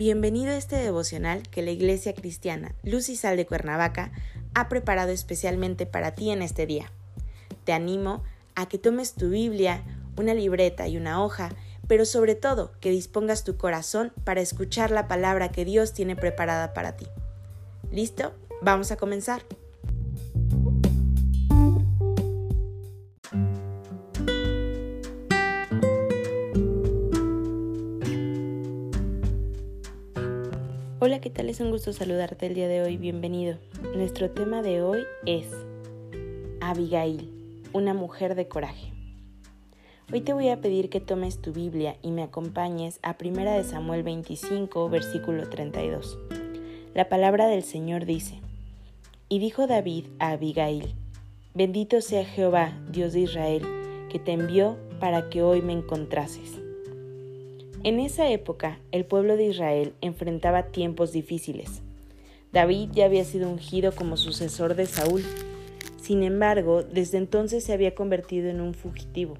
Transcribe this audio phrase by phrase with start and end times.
[0.00, 4.12] Bienvenido a este devocional que la Iglesia Cristiana Luz y Sal de Cuernavaca
[4.54, 6.90] ha preparado especialmente para ti en este día.
[7.64, 8.24] Te animo
[8.54, 9.84] a que tomes tu Biblia,
[10.16, 11.50] una libreta y una hoja,
[11.86, 16.72] pero sobre todo que dispongas tu corazón para escuchar la palabra que Dios tiene preparada
[16.72, 17.06] para ti.
[17.92, 18.32] ¿Listo?
[18.62, 19.42] Vamos a comenzar.
[31.02, 31.48] Hola, ¿qué tal?
[31.48, 32.98] Es un gusto saludarte el día de hoy.
[32.98, 33.56] Bienvenido.
[33.96, 35.46] Nuestro tema de hoy es
[36.60, 38.92] Abigail, una mujer de coraje.
[40.12, 43.64] Hoy te voy a pedir que tomes tu Biblia y me acompañes a 1 de
[43.64, 46.18] Samuel 25, versículo 32.
[46.92, 48.38] La palabra del Señor dice:
[49.30, 50.94] Y dijo David a Abigail:
[51.54, 53.62] Bendito sea Jehová, Dios de Israel,
[54.10, 56.60] que te envió para que hoy me encontrases.
[57.82, 61.80] En esa época, el pueblo de Israel enfrentaba tiempos difíciles.
[62.52, 65.22] David ya había sido ungido como sucesor de Saúl.
[65.98, 69.38] Sin embargo, desde entonces se había convertido en un fugitivo,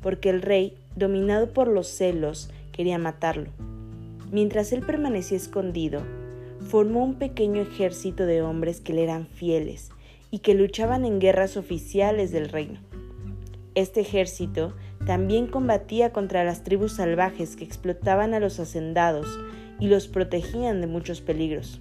[0.00, 3.50] porque el rey, dominado por los celos, quería matarlo.
[4.32, 6.00] Mientras él permanecía escondido,
[6.70, 9.90] formó un pequeño ejército de hombres que le eran fieles
[10.30, 12.80] y que luchaban en guerras oficiales del reino.
[13.74, 14.74] Este ejército
[15.06, 19.26] también combatía contra las tribus salvajes que explotaban a los hacendados
[19.78, 21.80] y los protegían de muchos peligros.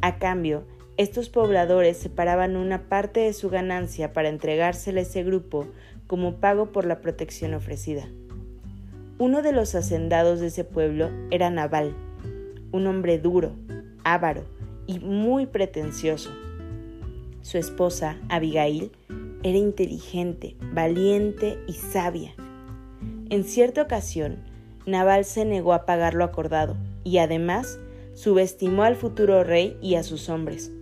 [0.00, 0.64] A cambio,
[0.96, 5.66] estos pobladores separaban una parte de su ganancia para entregársela a ese grupo
[6.06, 8.08] como pago por la protección ofrecida.
[9.18, 11.94] Uno de los hacendados de ese pueblo era Nabal,
[12.70, 13.52] un hombre duro,
[14.04, 14.44] avaro
[14.86, 16.30] y muy pretencioso.
[17.42, 18.92] Su esposa, Abigail,
[19.42, 22.34] era inteligente, valiente y sabia.
[23.30, 24.38] En cierta ocasión,
[24.86, 27.78] Nabal se negó a pagar lo acordado y además
[28.14, 30.72] subestimó al futuro rey y a sus hombres.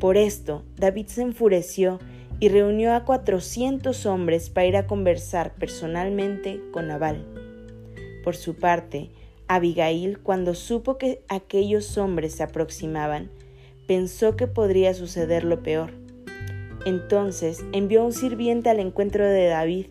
[0.00, 1.98] Por esto, David se enfureció
[2.40, 7.24] y reunió a cuatrocientos hombres para ir a conversar personalmente con Nabal.
[8.22, 9.10] Por su parte,
[9.46, 13.30] Abigail, cuando supo que aquellos hombres se aproximaban,
[13.86, 16.03] pensó que podría suceder lo peor
[16.84, 19.86] entonces envió un sirviente al encuentro de David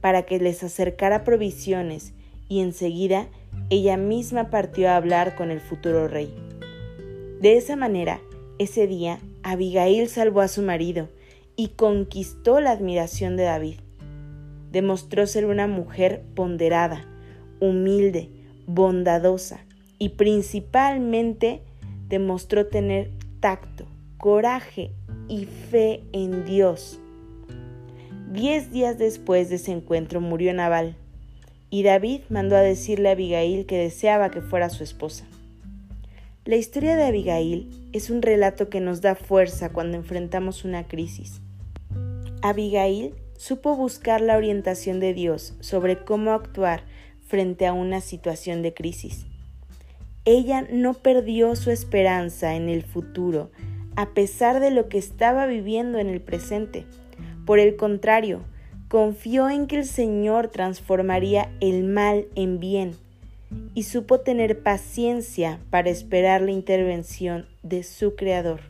[0.00, 2.14] para que les acercara provisiones
[2.48, 3.28] y enseguida
[3.70, 6.32] ella misma partió a hablar con el futuro rey.
[7.40, 8.20] De esa manera,
[8.58, 11.08] ese día, Abigail salvó a su marido
[11.56, 13.80] y conquistó la admiración de David.
[14.70, 17.06] Demostró ser una mujer ponderada,
[17.60, 18.30] humilde,
[18.66, 19.64] bondadosa
[19.98, 21.62] y principalmente
[22.08, 23.86] demostró tener tacto,
[24.18, 24.92] coraje
[25.28, 26.98] y fe en Dios.
[28.32, 30.96] Diez días después de ese encuentro murió Nabal,
[31.70, 35.26] y David mandó a decirle a Abigail que deseaba que fuera su esposa.
[36.44, 41.40] La historia de Abigail es un relato que nos da fuerza cuando enfrentamos una crisis.
[42.40, 46.84] Abigail supo buscar la orientación de Dios sobre cómo actuar
[47.26, 49.26] frente a una situación de crisis.
[50.24, 53.50] Ella no perdió su esperanza en el futuro
[53.96, 56.84] a pesar de lo que estaba viviendo en el presente.
[57.44, 58.42] Por el contrario,
[58.88, 62.92] confió en que el Señor transformaría el mal en bien
[63.74, 68.60] y supo tener paciencia para esperar la intervención de su Creador.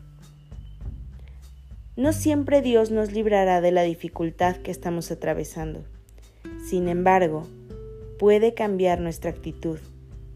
[1.95, 5.83] No siempre Dios nos librará de la dificultad que estamos atravesando.
[6.63, 7.47] Sin embargo,
[8.19, 9.79] puede cambiar nuestra actitud,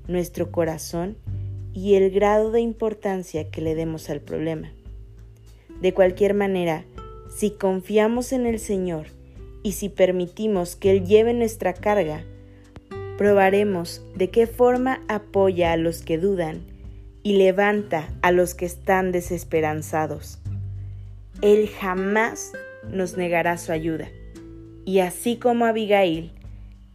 [0.07, 1.17] nuestro corazón
[1.73, 4.71] y el grado de importancia que le demos al problema.
[5.81, 6.85] De cualquier manera,
[7.35, 9.07] si confiamos en el Señor
[9.63, 12.23] y si permitimos que Él lleve nuestra carga,
[13.17, 16.61] probaremos de qué forma apoya a los que dudan
[17.23, 20.39] y levanta a los que están desesperanzados.
[21.41, 22.51] Él jamás
[22.87, 24.09] nos negará su ayuda.
[24.85, 26.31] Y así como Abigail,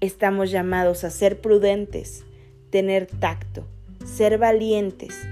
[0.01, 2.25] estamos llamados a ser prudentes,
[2.71, 3.67] tener tacto,
[4.05, 5.27] ser valientes,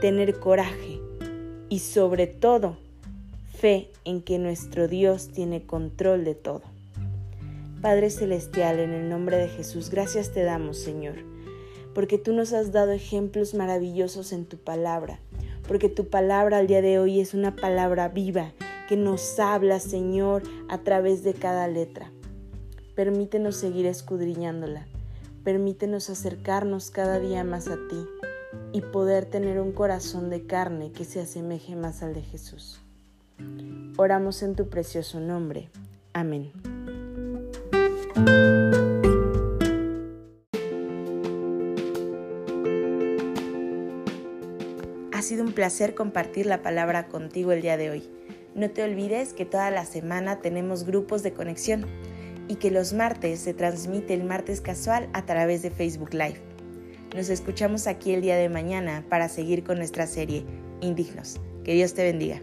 [0.00, 1.00] tener coraje
[1.68, 2.76] y sobre todo
[3.60, 6.62] fe en que nuestro Dios tiene control de todo.
[7.82, 11.16] Padre Celestial, en el nombre de Jesús, gracias te damos, Señor,
[11.94, 15.20] porque tú nos has dado ejemplos maravillosos en tu palabra,
[15.68, 18.54] porque tu palabra al día de hoy es una palabra viva
[18.88, 22.10] que nos habla, Señor, a través de cada letra.
[22.94, 24.86] Permítenos seguir escudriñándola,
[25.44, 28.06] permítenos acercarnos cada día más a ti
[28.72, 32.80] y poder tener un corazón de carne que se asemeje más al de Jesús.
[33.96, 35.68] Oramos en tu precioso nombre.
[36.12, 36.52] Amén.
[45.12, 48.10] Ha sido un placer compartir la palabra contigo el día de hoy.
[48.54, 51.86] No te olvides que toda la semana tenemos grupos de conexión
[52.48, 56.40] y que los martes se transmite el martes casual a través de Facebook Live.
[57.14, 60.44] Nos escuchamos aquí el día de mañana para seguir con nuestra serie
[60.80, 61.40] Indignos.
[61.64, 62.40] Que Dios te bendiga.